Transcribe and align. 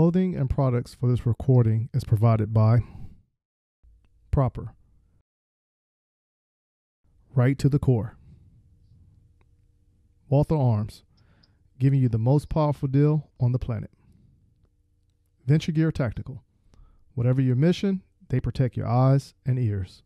clothing 0.00 0.34
and 0.34 0.48
products 0.48 0.94
for 0.94 1.10
this 1.10 1.26
recording 1.26 1.90
is 1.92 2.04
provided 2.04 2.54
by 2.54 2.78
Propper. 4.32 4.70
Right 7.34 7.58
to 7.58 7.68
the 7.68 7.78
core. 7.78 8.16
Walther 10.30 10.56
Arms, 10.56 11.02
giving 11.78 12.00
you 12.00 12.08
the 12.08 12.16
most 12.16 12.48
powerful 12.48 12.88
deal 12.88 13.28
on 13.38 13.52
the 13.52 13.58
planet. 13.58 13.90
Venture 15.44 15.72
Gear 15.72 15.92
Tactical. 15.92 16.44
Whatever 17.12 17.42
your 17.42 17.56
mission, 17.56 18.00
they 18.30 18.40
protect 18.40 18.78
your 18.78 18.88
eyes 18.88 19.34
and 19.44 19.58
ears. 19.58 20.02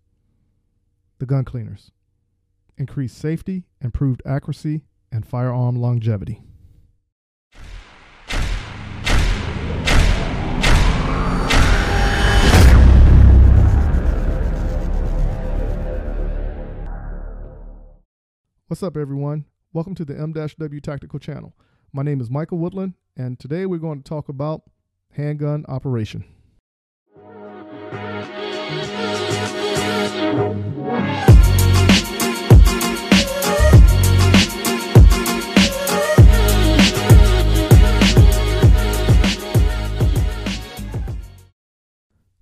The 1.21 1.27
Gun 1.27 1.45
Cleaners. 1.45 1.93
Increased 2.77 3.17
safety, 3.17 3.69
improved 3.81 4.23
accuracy, 4.27 4.83
and 5.13 5.25
firearm 5.25 5.77
longevity. 5.77 6.43
What's 18.67 18.83
up, 18.83 18.97
everyone? 18.97 19.45
Welcome 19.75 19.95
to 19.97 20.07
the 20.07 20.19
M-W 20.19 20.81
Tactical 20.81 21.19
Channel. 21.19 21.55
My 21.93 22.03
name 22.03 22.23
is 22.23 22.31
Michael 22.31 22.57
Woodland, 22.57 22.95
and 23.15 23.39
today 23.39 23.67
we're 23.67 23.77
going 23.77 24.03
to 24.03 24.09
talk 24.09 24.31
about 24.31 24.63
handgun 25.11 25.67
operation. 25.69 26.25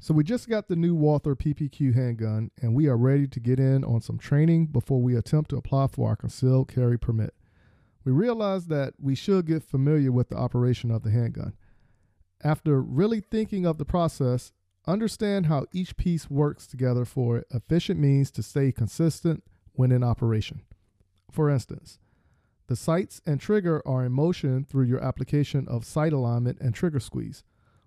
So 0.02 0.12
we 0.12 0.24
just 0.24 0.48
got 0.48 0.66
the 0.66 0.74
new 0.74 0.96
Walther 0.96 1.37
PPQ 1.37 1.95
handgun, 1.95 2.51
and 2.60 2.74
we 2.74 2.88
are 2.88 2.96
ready 2.96 3.29
to 3.29 3.38
get 3.38 3.60
in 3.60 3.85
on 3.85 4.01
some 4.01 4.18
training 4.18 4.66
before 4.66 5.01
we 5.01 5.15
attempt 5.15 5.51
to 5.51 5.57
apply 5.57 5.87
for 5.87 6.09
our 6.09 6.16
concealed 6.16 6.66
carry 6.66 6.99
permit. 6.99 7.35
We 8.04 8.10
realized 8.10 8.68
that 8.71 8.95
we 9.01 9.15
should 9.15 9.46
get 9.46 9.62
familiar 9.62 10.10
with 10.10 10.29
the 10.29 10.37
operation 10.37 10.90
of 10.90 11.04
the 11.04 11.12
handgun. 11.12 11.52
After 12.43 12.82
really 12.82 13.21
thinking 13.21 13.65
of 13.65 13.79
the 13.79 13.85
process, 13.85 14.51
understand 14.88 15.46
how 15.46 15.66
each 15.73 15.96
piece 15.96 16.29
works 16.29 16.66
together 16.66 17.05
for 17.05 17.45
efficient 17.52 18.01
means 18.01 18.32
to 18.32 18.43
stay 18.43 18.73
consistent 18.73 19.45
when 19.71 19.93
in 19.93 20.02
operation. 20.02 20.62
For 21.30 21.49
instance, 21.49 22.01
the 22.66 22.74
sights 22.74 23.23
and 23.24 23.40
trigger 23.40 23.80
are 23.87 24.05
in 24.05 24.10
motion 24.10 24.65
through 24.65 24.87
your 24.87 25.01
application 25.01 25.68
of 25.68 25.84
sight 25.84 26.12
alignment 26.12 26.59
and 26.60 26.74
trigger 26.74 26.99
squeeze, 26.99 27.45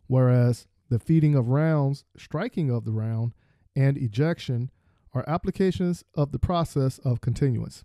whereas 0.08 0.66
the 0.90 1.00
feeding 1.00 1.36
of 1.36 1.50
rounds, 1.50 2.06
striking 2.18 2.70
of 2.70 2.86
the 2.86 2.92
round, 2.92 3.34
and 3.76 3.98
ejection 3.98 4.72
are 5.14 5.26
applications 5.28 6.04
of 6.14 6.32
the 6.32 6.40
process 6.40 7.00
of 7.00 7.22
continuance. 7.22 7.84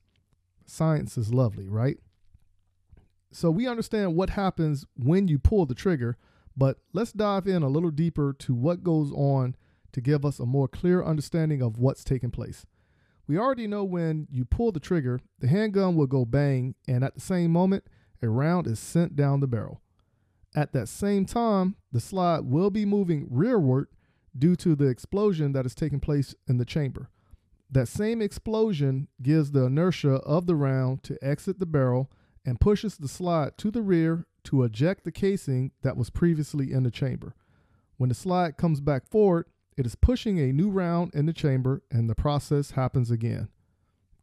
Science 0.66 1.16
is 1.16 1.32
lovely, 1.32 1.68
right? 1.68 1.98
So 3.32 3.50
we 3.50 3.66
understand 3.66 4.16
what 4.16 4.30
happens 4.30 4.84
when 4.96 5.28
you 5.28 5.38
pull 5.38 5.66
the 5.66 5.74
trigger, 5.74 6.16
but 6.56 6.78
let's 6.92 7.12
dive 7.12 7.46
in 7.46 7.62
a 7.62 7.68
little 7.68 7.90
deeper 7.90 8.34
to 8.40 8.54
what 8.54 8.82
goes 8.82 9.12
on 9.12 9.56
to 9.92 10.00
give 10.00 10.24
us 10.24 10.38
a 10.38 10.46
more 10.46 10.68
clear 10.68 11.02
understanding 11.02 11.62
of 11.62 11.78
what's 11.78 12.04
taking 12.04 12.30
place. 12.30 12.66
We 13.26 13.38
already 13.38 13.68
know 13.68 13.84
when 13.84 14.26
you 14.30 14.44
pull 14.44 14.72
the 14.72 14.80
trigger, 14.80 15.20
the 15.38 15.46
handgun 15.46 15.94
will 15.94 16.08
go 16.08 16.24
bang, 16.24 16.74
and 16.88 17.04
at 17.04 17.14
the 17.14 17.20
same 17.20 17.52
moment, 17.52 17.84
a 18.20 18.28
round 18.28 18.66
is 18.66 18.80
sent 18.80 19.14
down 19.14 19.38
the 19.38 19.46
barrel. 19.46 19.80
At 20.54 20.72
that 20.72 20.88
same 20.88 21.26
time, 21.26 21.76
the 21.92 22.00
slide 22.00 22.40
will 22.40 22.70
be 22.70 22.84
moving 22.84 23.28
rearward 23.30 23.88
due 24.36 24.56
to 24.56 24.74
the 24.74 24.86
explosion 24.86 25.52
that 25.52 25.66
is 25.66 25.74
taking 25.74 26.00
place 26.00 26.34
in 26.48 26.58
the 26.58 26.64
chamber. 26.64 27.08
That 27.70 27.88
same 27.88 28.20
explosion 28.20 29.08
gives 29.22 29.52
the 29.52 29.64
inertia 29.64 30.14
of 30.14 30.46
the 30.46 30.56
round 30.56 31.05
to 31.05 31.22
exit 31.22 31.60
the 31.60 31.66
barrel 31.66 32.10
and 32.44 32.60
pushes 32.60 32.96
the 32.96 33.08
slide 33.08 33.56
to 33.58 33.70
the 33.70 33.83
rear 33.83 34.27
to 34.44 34.64
eject 34.64 35.05
the 35.05 35.12
casing 35.12 35.70
that 35.83 35.96
was 35.96 36.10
previously 36.10 36.72
in 36.72 36.83
the 36.83 36.90
chamber. 36.90 37.34
When 37.96 38.08
the 38.08 38.14
slide 38.14 38.56
comes 38.56 38.80
back 38.80 39.06
forward, 39.06 39.46
it 39.77 39.86
is 39.86 39.94
pushing 39.94 40.39
a 40.39 40.52
new 40.52 40.68
round 40.68 41.14
in 41.14 41.27
the 41.27 41.33
chamber 41.33 41.83
and 41.92 42.10
the 42.10 42.14
process 42.14 42.72
happens 42.72 43.10
again. 43.10 43.48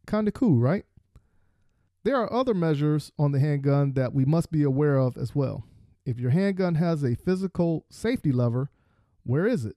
Kinda 0.08 0.32
cool, 0.32 0.60
right? 0.60 0.86
There 2.04 2.18
are 2.18 2.32
other 2.32 2.54
measures 2.54 3.12
on 3.18 3.32
the 3.32 3.40
handgun 3.40 3.94
that 3.94 4.14
we 4.14 4.26
must 4.26 4.52
be 4.52 4.64
aware 4.64 4.98
of 4.98 5.18
as 5.18 5.36
well. 5.36 5.64
If 6.08 6.22
your 6.22 6.32
handgun 6.32 6.76
has 6.76 7.04
a 7.04 7.16
physical 7.16 7.86
safety 7.90 8.32
lever, 8.32 8.72
where 9.24 9.46
is 9.46 9.66
it? 9.66 9.76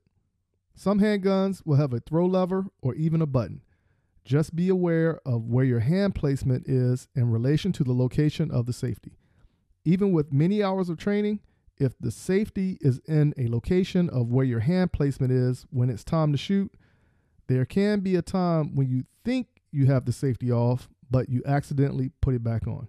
Some 0.76 1.00
handguns 1.00 1.66
will 1.66 1.74
have 1.74 1.92
a 1.92 1.98
throw 1.98 2.24
lever 2.24 2.66
or 2.80 2.94
even 2.94 3.20
a 3.20 3.26
button. 3.26 3.62
Just 4.24 4.54
be 4.54 4.68
aware 4.68 5.18
of 5.26 5.48
where 5.48 5.64
your 5.64 5.80
hand 5.80 6.14
placement 6.14 6.68
is 6.68 7.08
in 7.16 7.32
relation 7.32 7.72
to 7.72 7.82
the 7.82 7.92
location 7.92 8.48
of 8.52 8.66
the 8.66 8.72
safety. 8.72 9.18
Even 9.84 10.12
with 10.12 10.32
many 10.32 10.62
hours 10.62 10.88
of 10.88 10.98
training, 10.98 11.40
if 11.78 11.98
the 11.98 12.12
safety 12.12 12.78
is 12.80 13.00
in 13.08 13.34
a 13.36 13.48
location 13.48 14.08
of 14.08 14.30
where 14.30 14.44
your 14.44 14.60
hand 14.60 14.92
placement 14.92 15.32
is 15.32 15.66
when 15.70 15.90
it's 15.90 16.04
time 16.04 16.30
to 16.30 16.38
shoot, 16.38 16.72
there 17.48 17.64
can 17.64 17.98
be 17.98 18.14
a 18.14 18.22
time 18.22 18.76
when 18.76 18.88
you 18.88 19.02
think 19.24 19.48
you 19.72 19.86
have 19.86 20.04
the 20.04 20.12
safety 20.12 20.52
off, 20.52 20.88
but 21.10 21.28
you 21.28 21.42
accidentally 21.44 22.12
put 22.20 22.36
it 22.36 22.44
back 22.44 22.68
on. 22.68 22.86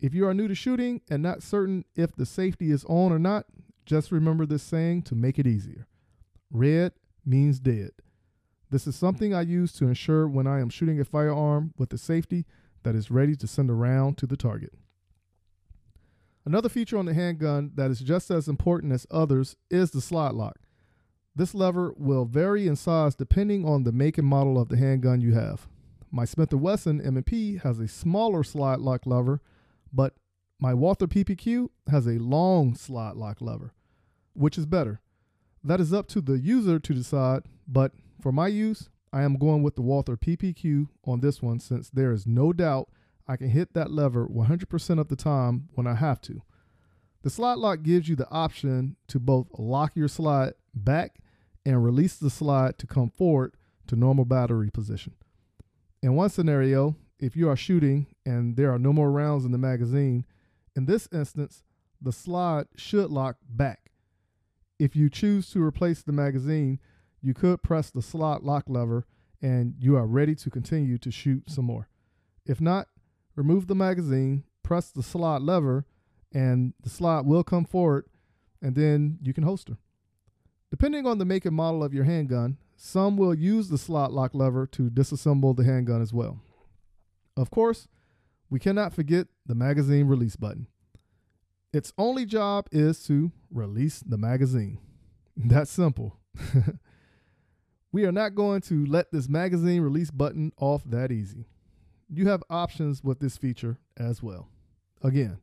If 0.00 0.14
you 0.14 0.26
are 0.26 0.34
new 0.34 0.46
to 0.46 0.54
shooting 0.54 1.00
and 1.10 1.22
not 1.22 1.42
certain 1.42 1.84
if 1.96 2.14
the 2.14 2.26
safety 2.26 2.70
is 2.70 2.84
on 2.84 3.12
or 3.12 3.18
not, 3.18 3.46
just 3.84 4.12
remember 4.12 4.46
this 4.46 4.62
saying 4.62 5.02
to 5.02 5.16
make 5.16 5.38
it 5.38 5.46
easier. 5.46 5.88
Red 6.50 6.92
means 7.24 7.58
dead. 7.58 7.90
This 8.70 8.86
is 8.86 8.94
something 8.94 9.34
I 9.34 9.40
use 9.40 9.72
to 9.74 9.86
ensure 9.86 10.28
when 10.28 10.46
I 10.46 10.60
am 10.60 10.68
shooting 10.68 11.00
a 11.00 11.04
firearm 11.04 11.72
with 11.76 11.88
the 11.90 11.98
safety 11.98 12.44
that 12.82 12.94
is 12.94 13.10
ready 13.10 13.34
to 13.36 13.46
send 13.46 13.70
a 13.70 13.74
round 13.74 14.18
to 14.18 14.26
the 14.26 14.36
target. 14.36 14.72
Another 16.44 16.68
feature 16.68 16.96
on 16.96 17.06
the 17.06 17.14
handgun 17.14 17.72
that 17.74 17.90
is 17.90 18.00
just 18.00 18.30
as 18.30 18.46
important 18.46 18.92
as 18.92 19.06
others 19.10 19.56
is 19.70 19.90
the 19.90 20.00
slide 20.00 20.32
lock. 20.32 20.58
This 21.34 21.54
lever 21.54 21.92
will 21.96 22.24
vary 22.24 22.68
in 22.68 22.76
size 22.76 23.14
depending 23.14 23.64
on 23.64 23.84
the 23.84 23.92
make 23.92 24.16
and 24.16 24.26
model 24.26 24.60
of 24.60 24.68
the 24.68 24.76
handgun 24.76 25.20
you 25.20 25.34
have. 25.34 25.66
My 26.10 26.24
Smith 26.24 26.52
& 26.52 26.54
Wesson 26.54 27.00
M&P 27.00 27.56
has 27.58 27.80
a 27.80 27.88
smaller 27.88 28.44
slide 28.44 28.78
lock 28.78 29.06
lever 29.06 29.40
but 29.92 30.14
my 30.60 30.74
Walther 30.74 31.06
PPQ 31.06 31.68
has 31.90 32.06
a 32.06 32.18
long 32.18 32.74
slide 32.74 33.16
lock 33.16 33.40
lever. 33.40 33.72
Which 34.34 34.58
is 34.58 34.66
better? 34.66 35.00
That 35.62 35.80
is 35.80 35.92
up 35.92 36.08
to 36.08 36.20
the 36.20 36.38
user 36.38 36.78
to 36.78 36.94
decide, 36.94 37.42
but 37.66 37.92
for 38.20 38.32
my 38.32 38.48
use, 38.48 38.88
I 39.12 39.22
am 39.22 39.36
going 39.36 39.62
with 39.62 39.76
the 39.76 39.82
Walther 39.82 40.16
PPQ 40.16 40.88
on 41.04 41.20
this 41.20 41.42
one 41.42 41.60
since 41.60 41.90
there 41.90 42.12
is 42.12 42.26
no 42.26 42.52
doubt 42.52 42.88
I 43.26 43.36
can 43.36 43.50
hit 43.50 43.74
that 43.74 43.90
lever 43.90 44.26
100% 44.26 44.98
of 44.98 45.08
the 45.08 45.16
time 45.16 45.68
when 45.74 45.86
I 45.86 45.94
have 45.94 46.20
to. 46.22 46.42
The 47.22 47.30
slide 47.30 47.58
lock 47.58 47.82
gives 47.82 48.08
you 48.08 48.16
the 48.16 48.30
option 48.30 48.96
to 49.08 49.18
both 49.18 49.48
lock 49.58 49.92
your 49.94 50.08
slide 50.08 50.54
back 50.74 51.18
and 51.66 51.84
release 51.84 52.16
the 52.16 52.30
slide 52.30 52.78
to 52.78 52.86
come 52.86 53.10
forward 53.10 53.54
to 53.88 53.96
normal 53.96 54.24
battery 54.24 54.70
position. 54.70 55.14
In 56.02 56.14
one 56.14 56.30
scenario, 56.30 56.96
if 57.18 57.36
you 57.36 57.48
are 57.48 57.56
shooting 57.56 58.06
and 58.28 58.56
there 58.56 58.70
are 58.70 58.78
no 58.78 58.92
more 58.92 59.10
rounds 59.10 59.46
in 59.46 59.52
the 59.52 59.58
magazine, 59.58 60.26
in 60.76 60.84
this 60.84 61.08
instance, 61.10 61.62
the 62.00 62.12
slide 62.12 62.66
should 62.76 63.10
lock 63.10 63.36
back. 63.48 63.90
If 64.78 64.94
you 64.94 65.08
choose 65.08 65.50
to 65.50 65.62
replace 65.62 66.02
the 66.02 66.12
magazine, 66.12 66.78
you 67.22 67.32
could 67.32 67.62
press 67.62 67.90
the 67.90 68.02
slide 68.02 68.42
lock 68.42 68.64
lever 68.68 69.06
and 69.40 69.74
you 69.80 69.96
are 69.96 70.06
ready 70.06 70.34
to 70.34 70.50
continue 70.50 70.98
to 70.98 71.10
shoot 71.10 71.44
some 71.48 71.64
more. 71.64 71.88
If 72.44 72.60
not, 72.60 72.88
remove 73.34 73.66
the 73.66 73.74
magazine, 73.74 74.44
press 74.62 74.90
the 74.90 75.02
slide 75.02 75.40
lever, 75.40 75.86
and 76.32 76.74
the 76.82 76.90
slide 76.90 77.24
will 77.24 77.42
come 77.42 77.64
forward, 77.64 78.04
and 78.60 78.74
then 78.74 79.18
you 79.22 79.32
can 79.32 79.44
holster. 79.44 79.78
Depending 80.70 81.06
on 81.06 81.16
the 81.16 81.24
make 81.24 81.46
and 81.46 81.56
model 81.56 81.82
of 81.82 81.94
your 81.94 82.04
handgun, 82.04 82.58
some 82.76 83.16
will 83.16 83.34
use 83.34 83.70
the 83.70 83.78
slide 83.78 84.10
lock 84.10 84.34
lever 84.34 84.66
to 84.66 84.90
disassemble 84.90 85.56
the 85.56 85.64
handgun 85.64 86.02
as 86.02 86.12
well. 86.12 86.40
Of 87.36 87.50
course, 87.50 87.88
we 88.50 88.58
cannot 88.58 88.92
forget 88.92 89.26
the 89.46 89.54
magazine 89.54 90.06
release 90.06 90.36
button. 90.36 90.66
Its 91.72 91.92
only 91.98 92.24
job 92.24 92.66
is 92.72 93.02
to 93.04 93.30
release 93.50 94.00
the 94.00 94.16
magazine. 94.16 94.78
That's 95.36 95.70
simple. 95.70 96.18
we 97.92 98.04
are 98.04 98.12
not 98.12 98.34
going 98.34 98.62
to 98.62 98.86
let 98.86 99.12
this 99.12 99.28
magazine 99.28 99.82
release 99.82 100.10
button 100.10 100.52
off 100.58 100.82
that 100.86 101.12
easy. 101.12 101.46
You 102.08 102.28
have 102.28 102.42
options 102.48 103.04
with 103.04 103.20
this 103.20 103.36
feature 103.36 103.78
as 103.98 104.22
well. 104.22 104.48
Again, 105.02 105.38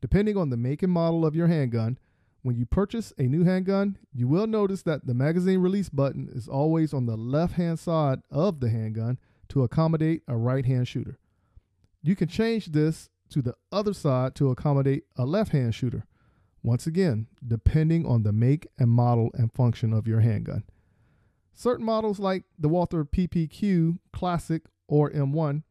depending 0.00 0.36
on 0.36 0.50
the 0.50 0.56
make 0.56 0.82
and 0.82 0.92
model 0.92 1.26
of 1.26 1.34
your 1.34 1.48
handgun, 1.48 1.98
when 2.42 2.54
you 2.54 2.64
purchase 2.64 3.12
a 3.18 3.24
new 3.24 3.42
handgun, 3.42 3.98
you 4.14 4.28
will 4.28 4.46
notice 4.46 4.82
that 4.82 5.04
the 5.04 5.14
magazine 5.14 5.58
release 5.58 5.88
button 5.88 6.28
is 6.32 6.46
always 6.46 6.94
on 6.94 7.06
the 7.06 7.16
left 7.16 7.54
hand 7.54 7.80
side 7.80 8.20
of 8.30 8.60
the 8.60 8.70
handgun 8.70 9.18
to 9.48 9.64
accommodate 9.64 10.22
a 10.28 10.36
right 10.36 10.64
hand 10.64 10.86
shooter. 10.86 11.18
You 12.06 12.14
can 12.14 12.28
change 12.28 12.66
this 12.66 13.10
to 13.30 13.42
the 13.42 13.56
other 13.72 13.92
side 13.92 14.36
to 14.36 14.50
accommodate 14.50 15.06
a 15.16 15.26
left 15.26 15.50
hand 15.50 15.74
shooter. 15.74 16.06
Once 16.62 16.86
again, 16.86 17.26
depending 17.44 18.06
on 18.06 18.22
the 18.22 18.32
make 18.32 18.68
and 18.78 18.90
model 18.90 19.28
and 19.34 19.52
function 19.52 19.92
of 19.92 20.06
your 20.06 20.20
handgun. 20.20 20.62
Certain 21.52 21.84
models 21.84 22.20
like 22.20 22.44
the 22.56 22.68
Walther 22.68 23.04
PPQ 23.04 23.98
Classic 24.12 24.62
or 24.86 25.10
M1 25.10 25.64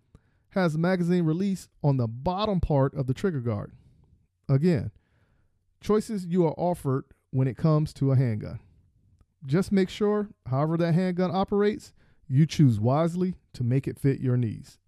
has 0.50 0.78
magazine 0.78 1.24
release 1.24 1.70
on 1.82 1.96
the 1.96 2.08
bottom 2.08 2.60
part 2.60 2.94
of 2.96 3.08
the 3.08 3.14
trigger 3.14 3.40
guard. 3.40 3.72
Again, 4.50 4.92
choices 5.80 6.26
you 6.26 6.46
are 6.46 6.56
offered 6.58 7.06
when 7.32 7.48
it 7.48 7.56
comes 7.56 7.94
to 7.94 8.12
a 8.12 8.18
handgun. 8.18 8.60
Just 9.46 9.72
make 9.72 9.90
sure, 9.90 10.28
however 10.48 10.76
that 10.76 10.96
handgun 10.96 11.34
operates, 11.34 11.94
you 12.28 12.46
choose 12.46 12.78
wisely 12.78 13.36
to 13.54 13.64
make 13.64 13.88
it 13.88 13.98
fit 13.98 14.20
your 14.20 14.36
needs. 14.36 14.80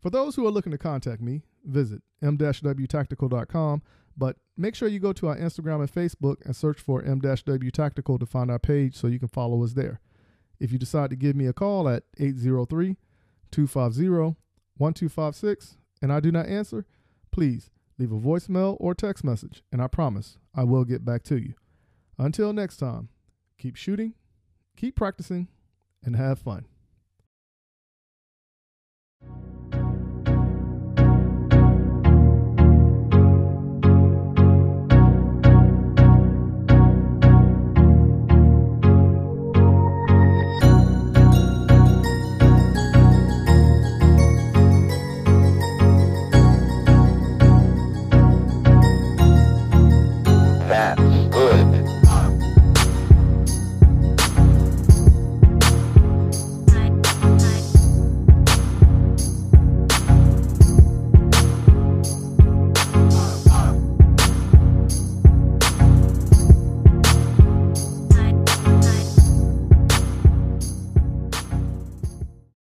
For 0.00 0.10
those 0.10 0.36
who 0.36 0.46
are 0.46 0.50
looking 0.50 0.72
to 0.72 0.78
contact 0.78 1.20
me, 1.20 1.42
visit 1.64 2.02
m-wtactical.com, 2.22 3.82
but 4.16 4.36
make 4.56 4.74
sure 4.74 4.88
you 4.88 5.00
go 5.00 5.12
to 5.12 5.28
our 5.28 5.36
Instagram 5.36 5.80
and 5.80 5.92
Facebook 5.92 6.36
and 6.44 6.54
search 6.54 6.80
for 6.80 7.02
m-w 7.02 7.70
tactical 7.70 8.18
to 8.18 8.26
find 8.26 8.50
our 8.50 8.58
page 8.58 8.94
so 8.96 9.06
you 9.06 9.18
can 9.18 9.28
follow 9.28 9.62
us 9.64 9.72
there. 9.74 10.00
If 10.60 10.72
you 10.72 10.78
decide 10.78 11.10
to 11.10 11.16
give 11.16 11.36
me 11.36 11.46
a 11.46 11.52
call 11.52 11.88
at 11.88 12.04
803 12.18 12.96
250 13.50 14.36
1256 14.76 15.76
and 16.02 16.12
I 16.12 16.20
do 16.20 16.30
not 16.30 16.46
answer, 16.46 16.86
please 17.30 17.70
leave 17.98 18.12
a 18.12 18.18
voicemail 18.18 18.76
or 18.78 18.94
text 18.94 19.24
message, 19.24 19.62
and 19.72 19.82
I 19.82 19.88
promise 19.88 20.38
I 20.54 20.64
will 20.64 20.84
get 20.84 21.04
back 21.04 21.22
to 21.24 21.36
you. 21.36 21.54
Until 22.16 22.52
next 22.52 22.78
time, 22.78 23.08
keep 23.58 23.76
shooting, 23.76 24.14
keep 24.76 24.96
practicing, 24.96 25.48
and 26.04 26.16
have 26.16 26.38
fun. 26.38 26.66